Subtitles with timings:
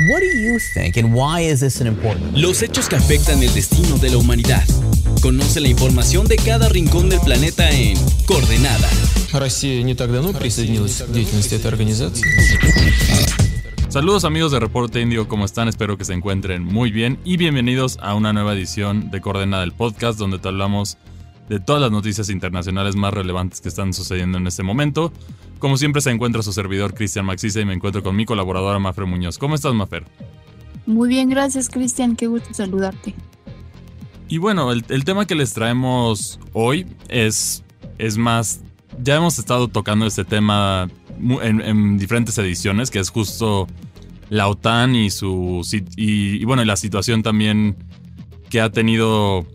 [0.00, 2.36] What do you think and why is this an important?
[2.36, 4.62] Los hechos que afectan el destino de la humanidad.
[5.22, 8.90] Conoce la información de cada rincón del planeta en Coordenada.
[9.32, 12.26] Россия не так давно присоединилась к деятельности этой организации.
[13.88, 15.66] Saludos amigos de Reporte Indio, ¿cómo están?
[15.66, 19.72] Espero que se encuentren muy bien y bienvenidos a una nueva edición de Coordenada del
[19.72, 20.98] podcast donde te hablamos
[21.51, 25.11] de todas las noticias internacionales más relevantes que están sucediendo en este momento.
[25.59, 29.05] Como siempre se encuentra su servidor Cristian Maxisa y me encuentro con mi colaboradora Mafer
[29.05, 29.37] Muñoz.
[29.37, 30.05] ¿Cómo estás Mafer?
[30.85, 33.13] Muy bien, gracias Cristian, qué gusto saludarte.
[34.29, 37.65] Y bueno, el, tema que les traemos hoy es,
[37.97, 38.61] es más,
[39.03, 40.87] ya hemos estado tocando este tema
[41.19, 43.67] en, en diferentes ediciones, que es justo
[44.29, 47.75] la OTAN y su y, y, bueno, la situación también
[48.49, 49.45] que ha tenido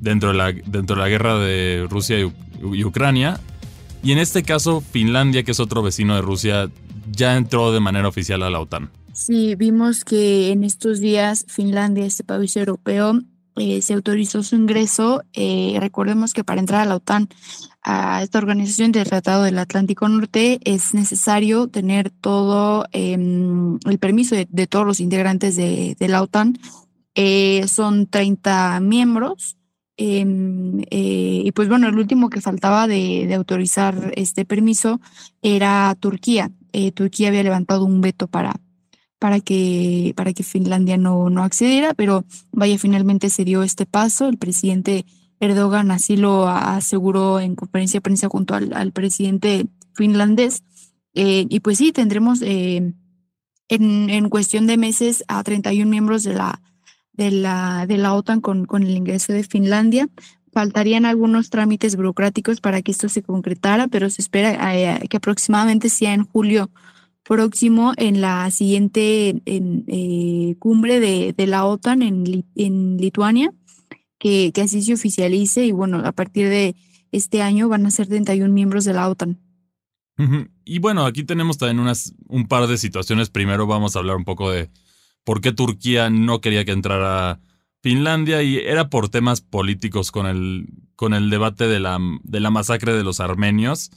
[0.00, 3.40] dentro de la, dentro de la guerra de Rusia y Ucrania
[4.02, 6.70] y en este caso, Finlandia, que es otro vecino de Rusia,
[7.10, 8.90] ya entró de manera oficial a la OTAN.
[9.12, 13.20] Sí, vimos que en estos días Finlandia, este país europeo,
[13.56, 15.22] eh, se autorizó su ingreso.
[15.34, 17.28] Eh, recordemos que para entrar a la OTAN,
[17.82, 24.34] a esta organización del Tratado del Atlántico Norte, es necesario tener todo em, el permiso
[24.34, 26.58] de, todos los integrantes de, de la OTAN.
[27.14, 29.56] Eh, son 30 miembros
[30.02, 34.98] Eh, y pues bueno, el último que faltaba de, autorizar este permiso
[35.42, 36.50] era Turquía.
[36.72, 38.58] Eh, Turquía había levantado un veto para,
[39.18, 44.28] para, que, para que Finlandia no, no accediera, pero vaya, finalmente se dio este paso.
[44.28, 45.04] El presidente
[45.38, 50.62] Erdogan así lo aseguró en conferencia de prensa junto al, presidente finlandés.
[51.12, 52.96] Eh, y pues sí, tendremos en,
[53.68, 56.62] en cuestión de meses a 31 miembros de la
[57.20, 60.08] de la, de la OTAN con, con el ingreso de Finlandia.
[60.52, 65.90] Faltarían algunos trámites burocráticos para que esto se concretara, pero se espera eh, que aproximadamente
[65.90, 66.70] sea en julio
[67.22, 73.52] próximo en la siguiente en, eh, cumbre de, de, la OTAN en, en Lituania,
[74.18, 76.74] que, que, así se oficialice y bueno, a partir de
[77.12, 79.38] este año van a ser 31 miembros de la OTAN.
[80.66, 83.30] Y bueno, aquí tenemos también unas, un par de situaciones.
[83.30, 84.68] Primero vamos a hablar un poco de
[85.24, 87.40] por qué Turquía no quería que entrara
[87.82, 90.66] Finlandia y era por temas políticos con el,
[90.96, 93.90] con el debate de la, de la masacre de los armenios,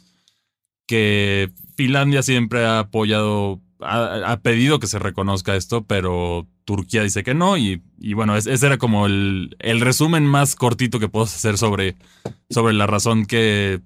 [0.88, 7.34] que Finlandia siempre ha apoyado, ha, pedido que se reconozca esto, pero Turquía dice que
[7.34, 11.58] no y, y bueno, ese era como el, el, resumen más cortito que puedo hacer
[11.58, 11.96] sobre,
[12.50, 13.82] sobre la razón que,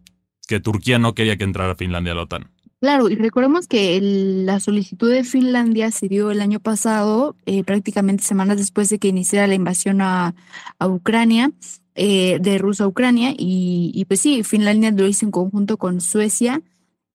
[0.47, 2.51] que Turquía no quería que entrara Finlandia a la OTAN.
[2.79, 8.23] Claro, y recordemos que la solicitud de Finlandia se dio el año pasado, eh, prácticamente
[8.23, 10.35] semanas después de que iniciara la invasión a,
[10.79, 11.51] Ucrania,
[11.95, 16.61] eh, de Rusia a Ucrania, y, pues sí, Finlandia lo hizo en conjunto con Suecia,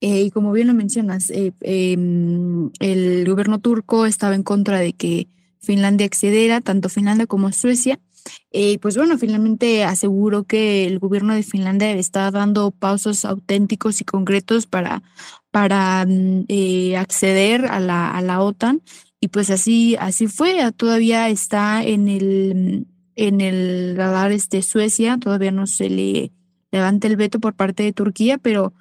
[0.00, 5.28] eh, y como bien lo mencionas, em, el gobierno turco estaba en contra de que
[5.60, 8.00] Finlandia accediera, tanto Finlandia como Suecia,
[8.50, 14.04] y pues bueno, finalmente aseguro que el gobierno de Finlandia está dando pasos auténticos y
[14.04, 15.02] concretos para
[15.52, 18.82] para mm, eh, acceder a la, a la OTAN.
[19.20, 25.52] Y pues así, así fue, todavía está en el, en el radar este Suecia, todavía
[25.52, 26.32] no se le
[26.72, 28.72] levanta el veto por parte de Turquía, pero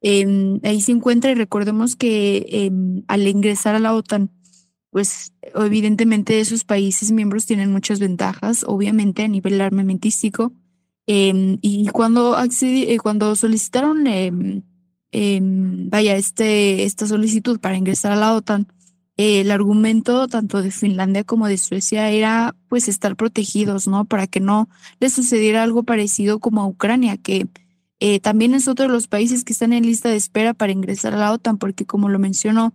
[0.00, 4.30] em, ahí se encuentra y recordemos que em, al ingresar a la OTAN,
[4.90, 10.52] pues evidentemente esos países miembros tienen muchas ventajas, obviamente a nivel armamentístico,
[11.06, 14.06] em, y cuando, accedí, eh, cuando solicitaron
[15.12, 18.68] Vaya, este, esta solicitud para ingresar a la OTAN,
[19.16, 24.04] el argumento tanto de Finlandia como de Suecia era pues estar protegidos, ¿no?
[24.04, 24.68] Para que no
[25.00, 27.48] les sucediera algo parecido como a Ucrania, que
[28.00, 31.14] eh, también es otro de los países que están en lista de espera para ingresar
[31.14, 32.72] a la OTAN, porque como lo mencionó,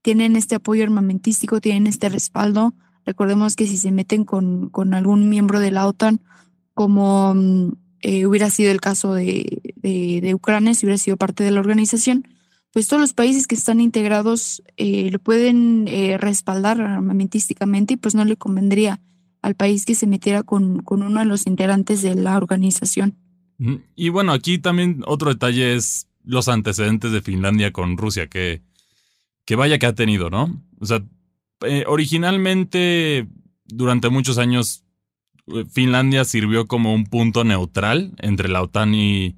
[0.00, 2.74] tienen este apoyo armamentístico, tienen este respaldo.
[3.04, 6.20] Recordemos que si se meten con, con algún miembro de la OTAN,
[6.72, 11.52] como mm, eh, hubiera sido el caso de, de, Ucrania, si hubiera sido parte de
[11.52, 12.26] la organización,
[12.72, 18.16] pues todos los países que están integrados eh, lo pueden eh, respaldar armamentísticamente y pues
[18.16, 19.00] no le convendría
[19.40, 23.16] al país que se metiera con, con uno de los integrantes de la organización.
[23.94, 28.62] Y bueno, aquí también otro detalle es los antecedentes de Finlandia con Rusia, que,
[29.44, 30.60] que vaya que ha tenido, ¿no?
[30.80, 31.04] O sea,
[31.86, 33.28] originalmente
[33.64, 34.82] durante muchos años
[35.72, 39.36] Finlandia sirvió como un punto neutral entre la OTAN y,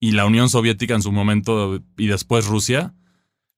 [0.00, 2.94] la Unión Soviética en su momento y después Rusia.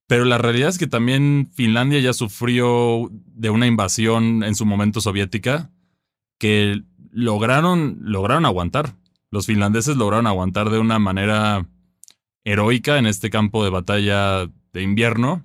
[0.06, 5.00] Pero la realidad es que también Finlandia ya sufrió de una invasión en su momento
[5.00, 5.70] soviética
[6.38, 8.94] que lograron, lograron aguantar.
[9.30, 11.66] Los finlandeses lograron aguantar de una manera
[12.44, 15.44] heroica en este campo de batalla de invierno.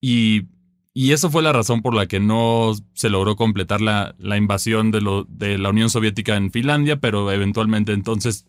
[0.00, 0.48] Y
[0.94, 4.90] y eso fue la razón por la que no se logró completar la, la invasión
[4.90, 8.46] de, lo, de la Unión Soviética en Finlandia, pero eventualmente entonces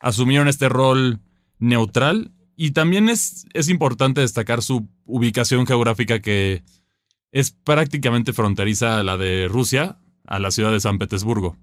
[0.00, 1.20] asumieron este rol
[1.58, 2.30] neutral.
[2.54, 6.62] Y también es, es importante destacar su ubicación geográfica que
[7.32, 11.56] es prácticamente fronteriza a la de Rusia, a la ciudad de San Petersburgo.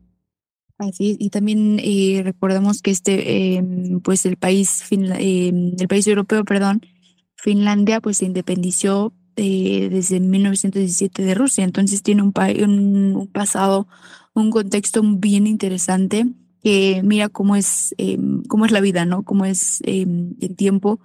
[0.80, 3.64] Así y también eh, recordemos que este, eh,
[4.04, 6.82] pues el país, eh, el país europeo, perdón,
[7.36, 12.34] Finlandia, pues se independició desde 1917 de Rusia, entonces tiene un,
[13.16, 13.88] un, pasado,
[14.34, 16.26] un contexto bien interesante
[16.62, 19.24] que mira cómo es, em, cómo es la vida, ¿no?
[19.24, 21.00] Cómo es em, el tiempo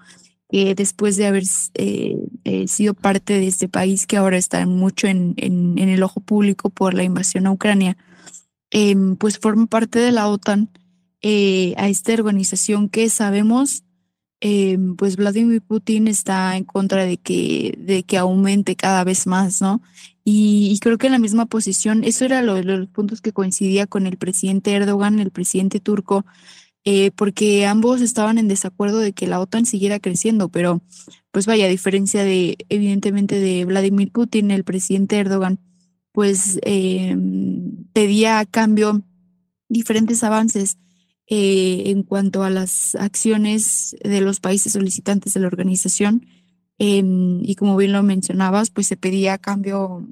[0.50, 1.44] que después de haber
[1.74, 6.20] eh, eh, sido parte de este país que ahora está mucho en, en, el ojo
[6.20, 7.96] público por la invasión a Ucrania,
[8.70, 10.70] em, pues forma parte de la OTAN,
[11.22, 13.84] eh, a esta organización que sabemos
[14.40, 19.62] Em, pues Vladimir Putin está en contra de que, de que aumente cada vez más,
[19.62, 19.80] ¿no?
[20.24, 24.06] Y, creo que en la misma posición, eso era lo, los puntos que coincidía con
[24.06, 26.24] el presidente Erdogan, el presidente turco,
[26.84, 30.82] eh, porque ambos estaban en desacuerdo de que la OTAN siguiera creciendo, pero
[31.30, 35.58] pues vaya, a diferencia de, evidentemente, de Vladimir Putin, el presidente Erdogan,
[36.12, 39.02] pues em, pedía a cambio
[39.68, 40.78] diferentes avances
[41.26, 46.26] eh, en cuanto a las acciones de los países solicitantes de la organización.
[46.78, 50.06] Em, y como bien lo mencionabas, pues se pedía a cambio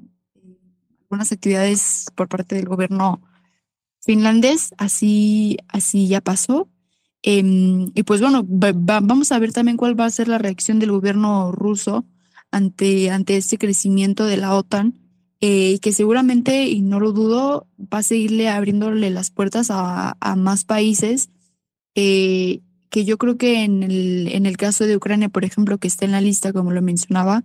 [1.01, 3.21] algunas actividades por parte del gobierno
[4.01, 4.73] finlandés.
[4.77, 6.69] Así, así ya pasó.
[7.21, 10.91] Em, y pues bueno, vamos a ver también cuál va a ser la reacción del
[10.91, 12.05] gobierno ruso
[12.51, 15.02] ante, ante este crecimiento de la OTAN
[15.45, 20.63] eh, que seguramente, y no lo dudo, va a seguirle abriéndole las puertas a, más
[20.63, 21.31] países,
[21.95, 25.89] eh, que yo creo que en el, en el caso de Ucrania, por ejemplo, que
[25.89, 27.43] está en la lista, como lo mencionaba,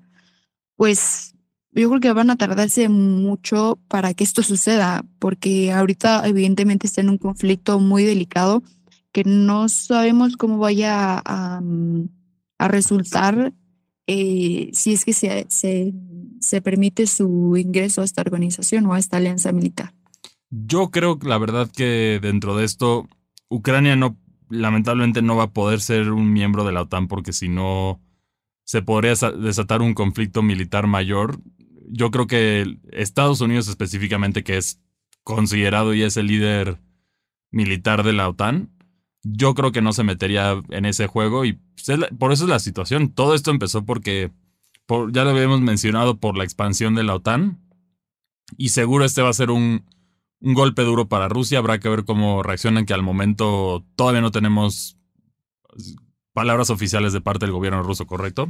[0.77, 1.35] pues
[1.73, 7.01] yo creo que van a tardarse mucho para que esto suceda, porque ahorita evidentemente está
[7.01, 8.63] en un conflicto muy delicado
[9.11, 11.61] que no sabemos cómo vaya a,
[12.59, 13.55] a resultar
[14.11, 15.93] eh, si es que se, se,
[16.41, 19.93] se, permite su ingreso a esta organización o a esta alianza militar.
[20.51, 23.07] Yo creo, la verdad, que dentro de esto,
[23.51, 24.17] Ucrania no,
[24.49, 28.01] lamentablemente no va a poder ser un miembro de la OTAN porque si no
[28.65, 31.41] se podría desatar un conflicto militar mayor.
[31.91, 34.81] Yo creo que Estados Unidos específicamente, que es
[35.23, 36.79] considerado y es el líder
[37.51, 38.71] militar de la OTAN,
[39.23, 42.59] yo creo que no se metería en ese juego y pues, por eso es la
[42.61, 43.11] situación.
[43.11, 44.31] Todo esto empezó porque,
[45.13, 47.59] ya lo habíamos mencionado, por la expansión de la OTAN
[48.57, 49.85] y seguro este va a ser un,
[50.41, 51.59] golpe duro para Rusia.
[51.59, 54.97] Habrá que ver cómo reaccionan, que al momento todavía no tenemos
[56.33, 58.49] palabras oficiales de parte del gobierno ruso, ¿correcto?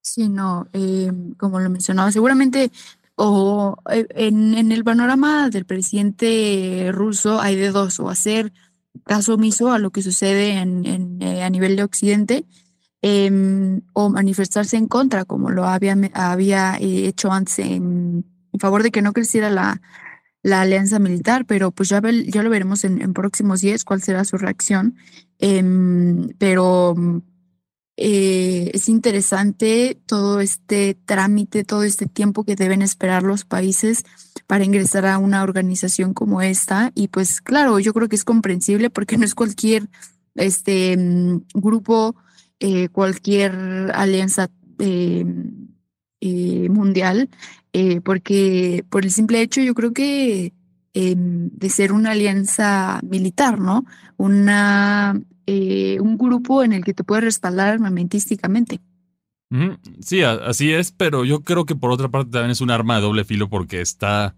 [0.00, 2.70] Sí, no, eh, como lo mencionaba, seguramente
[3.16, 8.52] o eh, en, en, el panorama del presidente ruso hay de dos, o hacer
[9.04, 12.44] caso omiso a lo que sucede en, eh, a nivel de Occidente
[13.02, 18.24] em, o manifestarse en contra, como lo había, había eh, hecho antes en,
[18.58, 19.82] favor de que no creciera la,
[20.42, 24.38] la alianza militar, pero pues ya, ya lo veremos en, próximos días cuál será su
[24.38, 24.96] reacción.
[25.38, 26.94] Em, pero
[27.96, 34.04] eh, es interesante todo este trámite, todo este tiempo que deben esperar los países
[34.46, 36.92] para ingresar a una organización como esta.
[36.94, 39.88] Y pues claro, yo creo que es comprensible porque no es cualquier
[40.34, 42.16] este mm, grupo,
[42.60, 43.52] eh, cualquier
[43.94, 45.24] alianza eh,
[46.68, 47.30] mundial,
[48.04, 50.54] porque por el simple hecho yo creo que
[50.94, 53.84] em, de ser una alianza militar, ¿no?
[54.16, 58.80] Una, un grupo en el que te puedes respaldar armamentísticamente.
[60.00, 63.02] Sí, así es, pero yo creo que por otra parte también es un arma de
[63.02, 64.34] doble filo porque está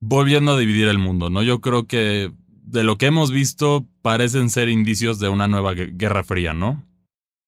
[0.00, 1.42] volviendo a dividir el mundo, ¿no?
[1.42, 2.32] Yo creo que
[2.64, 6.84] de lo que hemos visto parecen ser indicios de una nueva guerra fría, ¿no?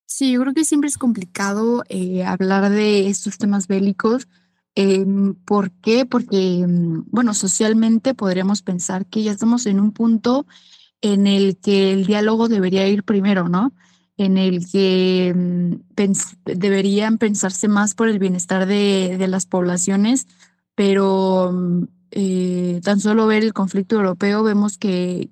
[0.07, 4.29] Sí, yo creo que siempre es complicado eh, hablar de estos temas bélicos.
[4.77, 6.07] Em, ¿Por qué?
[6.07, 10.47] Porque, mm, bueno, socialmente podríamos pensar que ya estamos en un punto
[11.04, 13.73] en el que el diálogo debería ir primero, ¿no?
[14.16, 15.75] en el que mm,
[16.44, 20.26] deberían pensarse más por el bienestar de, las poblaciones,
[20.75, 25.30] pero mm, eh, tan solo ver el conflicto europeo vemos que,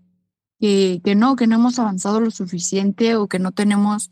[0.60, 4.10] que, no, que no hemos avanzado lo suficiente o que no tenemos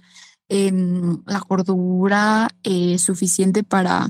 [0.49, 4.09] em, la cordura eh, suficiente para,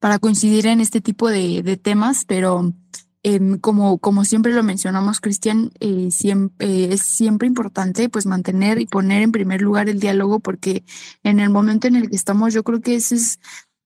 [0.00, 2.72] para coincidir en este tipo de temas, pero
[3.60, 9.22] Como, como siempre lo mencionamos, Cristian, eh, siempre, es siempre importante pues mantener y poner
[9.22, 10.84] en primer lugar el diálogo porque
[11.24, 13.40] en el momento en el que estamos yo creo que ese es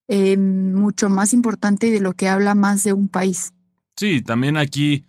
[0.08, 3.54] eh, mucho más importante de lo que habla más de un país.
[3.96, 5.06] Sí, también aquí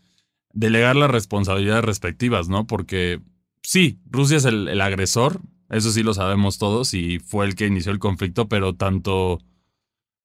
[0.53, 2.65] delegar las responsabilidades respectivas, ¿no?
[2.65, 3.21] Porque
[3.61, 7.67] sí, Rusia es el, el agresor, eso sí lo sabemos todos y fue el que
[7.67, 9.39] inició el conflicto, pero tanto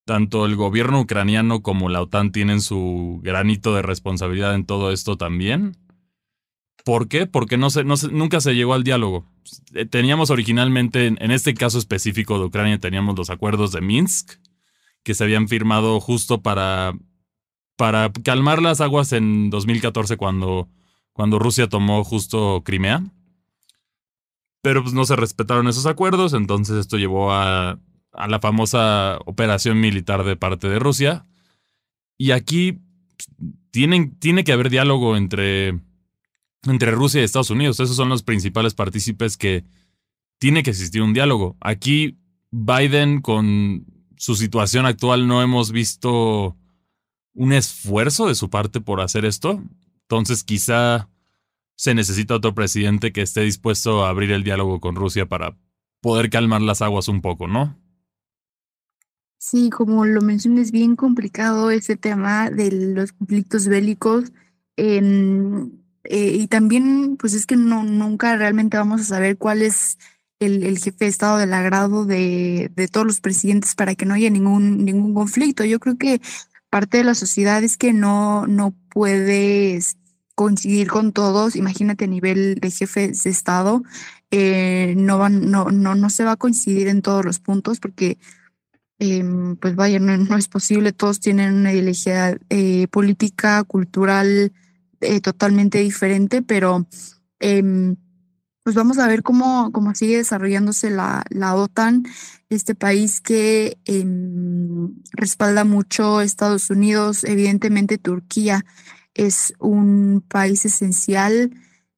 [0.09, 5.19] tanto el gobierno ucraniano como la OTAN tienen su granito de responsabilidad en todo esto
[5.19, 5.77] también.
[6.83, 7.27] ¿Por qué?
[7.27, 9.27] Porque no se, no nunca se llegó al diálogo.
[9.75, 14.37] Eh, teníamos originalmente, en este caso específico de Ucrania, teníamos los acuerdos de Minsk,
[15.03, 16.95] que se habían firmado justo para,
[17.77, 20.71] para calmar las aguas en 2014 cuando,
[21.13, 23.05] cuando Rusia tomó justo Crimea.
[24.63, 27.79] Pero pues no se respetaron esos acuerdos, entonces esto llevó a
[28.19, 31.27] a la famosa operación militar de parte de Rusia.
[32.17, 32.81] Y aquí
[33.71, 35.79] tienen, tiene que haber diálogo entre,
[36.65, 37.79] entre Rusia y Estados Unidos.
[37.79, 39.65] Esos son los principales partícipes que
[40.39, 41.57] tiene que existir un diálogo.
[41.61, 42.19] Aquí
[42.51, 46.57] Biden con su situación actual no hemos visto
[47.35, 49.63] un esfuerzo de su parte por hacer esto.
[50.03, 51.09] Entonces quizá
[51.77, 55.57] se necesita otro presidente que esté dispuesto a abrir el diálogo con Rusia para
[56.01, 57.79] poder calmar las aguas un poco, ¿no?
[59.39, 64.33] Sí, como lo mencioné, es bien complicado ese tema de los conflictos bélicos.
[64.77, 65.71] Em,
[66.05, 69.99] eh, y también, pues es que no, nunca realmente vamos a saber cuál es
[70.41, 74.31] el, jefe de Estado del agrado de, de, todos los presidentes para que no haya
[74.31, 75.65] ningún, ningún conflicto.
[75.65, 76.21] Yo creo que
[76.71, 79.97] parte de la sociedad es que no, no puedes
[80.35, 81.57] coincidir con todos.
[81.57, 83.83] Imagínate a nivel de jefes de Estado,
[84.31, 88.19] eh, no, van, no, no, no se va a coincidir en todos los puntos porque
[89.01, 94.53] Em, pues vaya, no, es posible, todos tienen una ideología eh, política, cultural
[95.01, 96.87] eh, totalmente diferente, pero
[97.39, 97.97] em,
[98.65, 102.05] pues vamos a ver cómo, cómo sigue desarrollándose la, la OTAN,
[102.51, 108.65] este país que em, respalda mucho Estados Unidos, evidentemente Turquía
[109.15, 111.51] es un país esencial.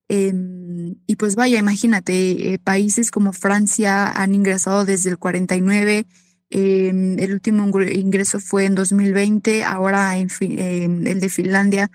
[0.08, 6.06] y pues vaya, imagínate, eh, países como Francia han ingresado desde el 49,
[6.50, 11.90] Em, el último ingreso fue en 2020, ahora en em, el de Finlandia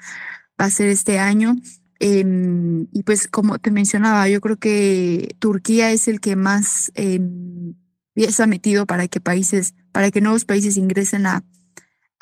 [0.59, 1.55] va a ser este año.
[2.00, 8.43] Em, y pues como te mencionaba, yo creo que Turquía es el que más se
[8.43, 11.43] ha metido para que países, para que nuevos países ingresen a,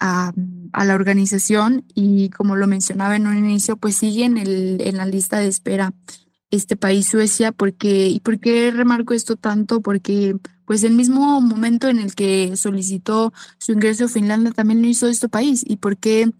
[0.04, 0.34] a,
[0.86, 5.40] la organización y como lo mencionaba en un inicio, pues siguen el, en la lista
[5.40, 5.94] de espera
[6.52, 9.82] este país, Suecia, porque, ¿y por qué remarco esto tanto?
[9.82, 14.88] Porque pues el mismo momento en el que solicitó su ingreso a Finlandia también lo
[14.88, 15.64] hizo este país.
[15.68, 16.32] ¿Y por qué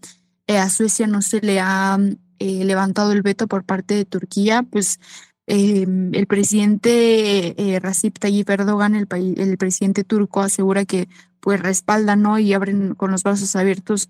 [0.46, 1.98] eh, a Suecia no se le ha
[2.38, 4.62] eh, levantado el veto por parte de Turquía?
[4.62, 5.00] Pues
[5.46, 11.08] em, el presidente eh, Recep Tayyip Erdogan, el, el presidente turco, asegura que
[11.40, 12.38] pues respaldan ¿no?
[12.38, 14.08] y abren con los brazos abiertos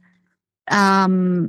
[0.66, 1.08] a,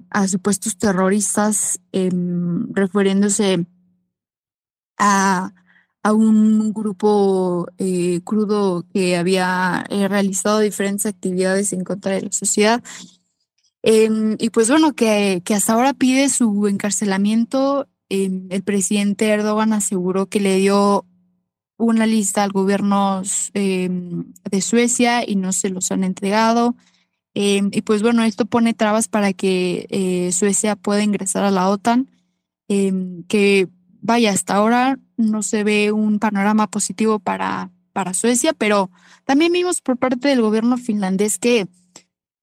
[0.10, 3.66] a supuestos terroristas, em, refiriéndose
[4.98, 5.54] a
[6.06, 12.32] a un grupo eh, crudo que había eh, realizado diferentes actividades en contra de la
[12.32, 12.84] sociedad.
[13.82, 17.88] Em, y pues bueno, que, que, hasta ahora pide su encarcelamiento.
[18.10, 21.08] Em, el presidente Erdogan aseguró que le dio
[21.78, 23.24] una lista al gobierno
[23.56, 26.76] em, de Suecia y no se los han entregado.
[27.34, 32.10] y pues bueno, esto pone trabas para que eh, Suecia pueda ingresar a la OTAN,
[32.68, 33.68] que
[34.02, 38.92] vaya, hasta ahora no se ve un panorama positivo para, para Suecia, pero
[39.24, 41.68] también vimos por parte del gobierno finlandés que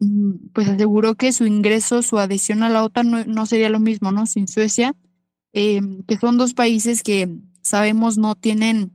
[0.00, 4.12] mm, pues aseguró que su ingreso, su adhesión a la OTAN no, sería lo mismo,
[4.12, 4.26] ¿no?
[4.26, 4.94] Sin Suecia,
[5.52, 7.28] em, que son dos países que
[7.60, 8.92] sabemos no tienen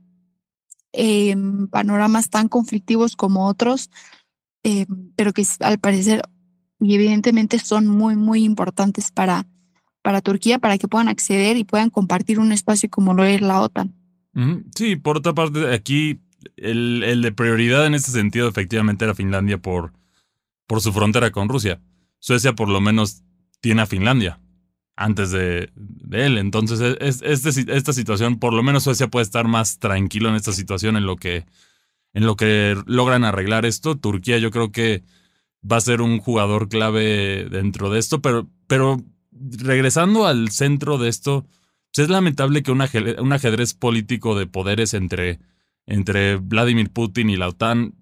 [0.92, 3.90] em, panoramas tan conflictivos como otros,
[4.62, 6.22] em, pero que al parecer
[6.80, 9.46] y evidentemente son muy, muy importantes para,
[10.08, 13.60] para Turquía para que puedan acceder y puedan compartir un espacio como lo es la
[13.60, 13.94] OTAN.
[14.74, 16.20] Sí, por otra parte, aquí
[16.56, 19.92] el, el, de prioridad en este sentido efectivamente era Finlandia por,
[20.66, 21.82] por su frontera con Rusia.
[22.20, 23.22] Suecia por lo menos
[23.60, 24.40] tiene a Finlandia
[24.96, 25.70] antes de,
[26.10, 26.38] él.
[26.38, 30.54] Entonces, es, este, esta situación, por lo menos Suecia puede estar más tranquilo en esta
[30.54, 31.44] situación en lo que,
[32.14, 33.98] en lo que logran arreglar esto.
[33.98, 35.04] Turquía yo creo que
[35.70, 39.04] va a ser un jugador clave dentro de esto, pero
[39.40, 41.46] regresando al centro de esto,
[41.92, 45.40] pues, es lamentable que un ajedrez, político de poderes entre,
[45.86, 47.94] entre Vladimir Putin y la OTAN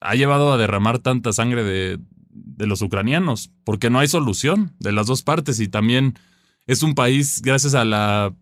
[0.00, 1.98] ha llevado a derramar tanta sangre de,
[2.30, 6.18] de los ucranianos, porque no hay solución de las dos partes y también
[6.66, 8.34] es un país, gracias a la,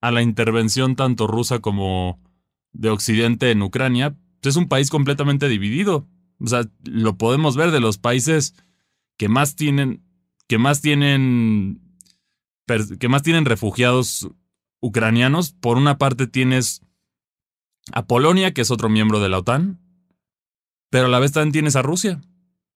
[0.00, 2.20] a la intervención tanto rusa como
[2.72, 6.08] de Occidente en Ucrania, pues, es un país completamente dividido.
[6.40, 8.54] O sea, lo podemos ver de los países
[9.16, 10.02] que más tienen,
[10.50, 11.80] que más tienen,
[12.98, 14.28] que más tienen refugiados
[14.80, 15.52] ucranianos.
[15.52, 16.82] Por una parte tienes
[17.92, 19.78] a Polonia, que es otro miembro de la OTAN,
[20.90, 22.20] pero a la vez también tienes a Rusia.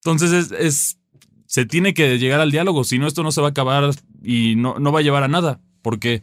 [0.05, 1.01] Entonces es,
[1.47, 3.91] se tiene que llegar al diálogo, si no esto no se va a acabar
[4.23, 6.23] y no, no va a llevar a nada, porque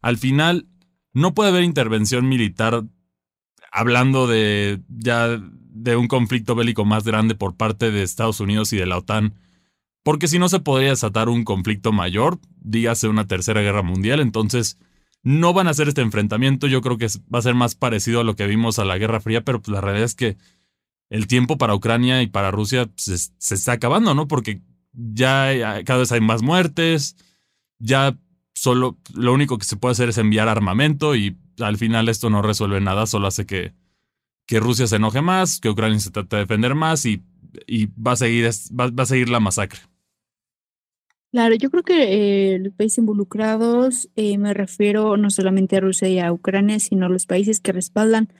[0.00, 0.66] al final
[1.12, 2.84] no puede haber intervención militar
[3.70, 8.78] hablando de ya de un conflicto bélico más grande por parte de Estados Unidos y
[8.78, 9.34] de la OTAN,
[10.06, 14.78] porque si no se podría desatar un conflicto mayor, dígase una tercera guerra mundial, entonces
[15.24, 18.22] no van a hacer este enfrentamiento, yo creo que va a ser más parecido a
[18.22, 20.36] lo que vimos a la Guerra Fría, pero pues la realidad es que
[21.10, 24.28] el tiempo para Ucrania y para Rusia se, se está acabando, ¿no?
[24.28, 24.60] Porque
[24.92, 27.16] ya cada vez hay más muertes,
[27.80, 28.16] ya
[28.54, 32.42] solo lo único que se puede hacer es enviar armamento y al final esto no
[32.42, 33.74] resuelve nada, solo hace que,
[34.46, 37.24] que Rusia se enoje más, que Ucrania se trate de defender más y,
[37.66, 39.80] y va, a seguir, va, a seguir la masacre.
[41.36, 46.08] Claro, yo creo que eh, los países involucrados, eh, me refiero no solamente a Rusia
[46.08, 48.32] y a Ucrania, sino a los países que respaldan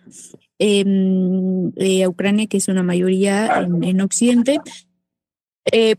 [0.59, 4.61] em, eh, a Ucrania, que es una mayoría en, en Occidente,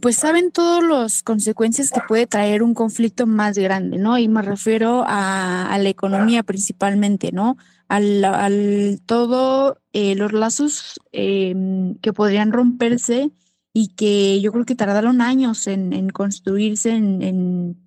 [0.02, 4.18] pues saben todas las consecuencias que puede traer un conflicto más grande, ¿no?
[4.18, 7.58] Y me refiero a, la economía principalmente, ¿no?
[7.90, 13.30] Al, al todo los lazos em, que podrían romperse
[13.74, 17.78] y que yo creo que tardaron años en, construirse, en,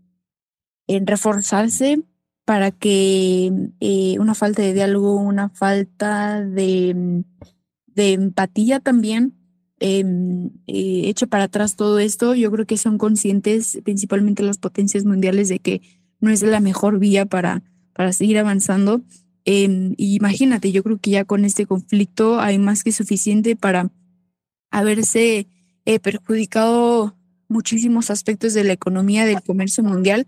[0.87, 2.03] reforzarse
[2.45, 7.25] para que eh, una falta de diálogo, una falta de,
[7.87, 9.41] de empatía también
[9.83, 15.49] Em, eh, para atrás todo esto, yo creo que son conscientes, principalmente las potencias mundiales,
[15.49, 15.81] de que
[16.21, 17.63] no es la mejor vía para,
[17.95, 19.01] para seguir avanzando.
[19.47, 23.91] Eh, imagínate, yo creo que ya con este conflicto hay más que suficiente para
[24.71, 25.47] haberse
[25.85, 27.17] eh, perjudicado
[27.49, 30.27] muchísimos aspectos de la economía, del comercio mundial.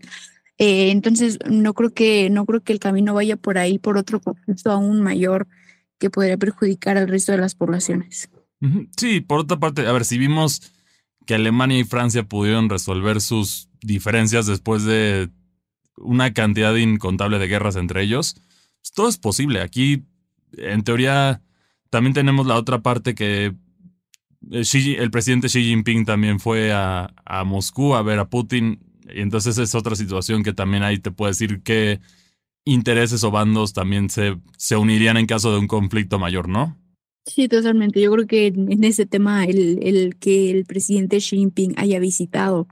[0.57, 4.19] Eh, entonces, no creo que no creo que el camino vaya por ahí, por otro
[4.19, 5.47] conflicto aún mayor
[5.99, 8.29] que podría perjudicar al resto de las poblaciones.
[8.97, 10.61] Sí, por otra parte, a ver, si vimos
[11.25, 15.29] que Alemania y Francia pudieron resolver sus diferencias después de
[15.97, 18.35] una cantidad incontable de guerras entre ellos,
[18.81, 19.61] pues, todo es posible.
[19.61, 20.03] Aquí,
[20.57, 21.41] en teoría,
[21.89, 23.53] también tenemos la otra parte que
[24.51, 28.79] eh, el presidente Xi Jinping también fue a, a, Moscú a ver a Putin,
[29.13, 31.99] y entonces es otra situación que también ahí te puede decir que
[32.65, 36.77] intereses o bandos también se, se unirían en caso de un conflicto mayor, ¿no?
[37.25, 38.01] Sí, totalmente.
[38.01, 42.67] Yo creo que en ese tema el, el que el presidente Xi Jinping haya visitado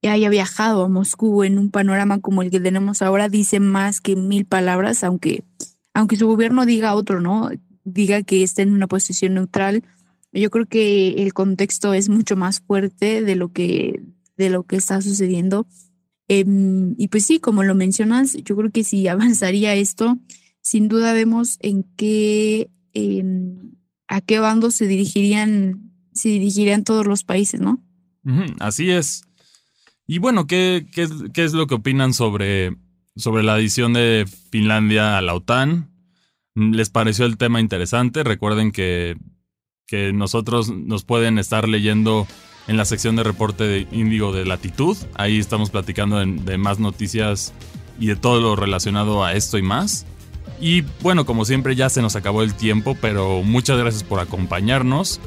[0.00, 4.00] y haya viajado a Moscú en un panorama como el que tenemos ahora dice más
[4.00, 5.44] que mil palabras, aunque,
[5.94, 7.50] aunque su gobierno diga otro, ¿no?
[7.84, 9.82] Diga que está en una posición neutral.
[10.32, 14.02] Yo creo que el contexto es mucho más fuerte de lo que,
[14.36, 15.66] de lo que está sucediendo.
[16.28, 20.18] Em, y pues sí, como lo mencionas, yo creo que si avanzaría esto,
[20.60, 22.70] sin duda vemos en qué
[24.08, 27.82] a qué bando se dirigirían, se dirigirían todos los países, ¿no?
[28.58, 29.22] así es.
[30.06, 32.76] Y bueno, ¿qué, qué, qué es lo que opinan sobre,
[33.16, 35.90] sobre la adición de Finlandia a la OTAN?
[36.54, 38.24] ¿Les pareció el tema interesante?
[38.24, 39.16] Recuerden que,
[39.88, 42.28] que nosotros nos pueden estar leyendo
[42.68, 44.96] en la sección de reporte de Índigo de Latitud.
[45.14, 47.54] Ahí estamos platicando de más noticias
[47.98, 50.04] y de todo lo relacionado a esto y más.
[50.60, 55.20] Y bueno, como siempre ya se nos acabó el tiempo, pero muchas gracias por acompañarnos.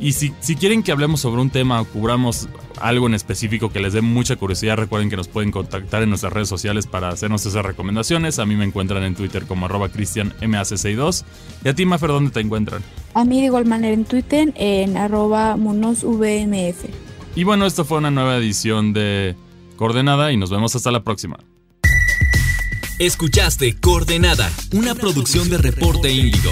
[0.00, 2.48] Y si, si, quieren que hablemos sobre un tema o cubramos
[2.80, 6.32] algo en específico que les dé mucha curiosidad, recuerden que nos pueden contactar en nuestras
[6.32, 8.38] redes sociales para hacernos esas recomendaciones.
[8.38, 11.24] A mí me encuentran en Twitter como arroba cristianmac62.
[11.64, 12.82] ¿Y a ti, Mafer, dónde te encuentran?
[13.14, 16.84] A mí de igual manera en Twitter en arroba munosvmf.
[17.34, 19.36] Y bueno, esto fue una nueva edición de
[19.76, 21.38] Coordenada y nos vemos hasta la próxima.
[22.98, 26.50] Escuchaste Coordenada, una producción de Reporte Índigo.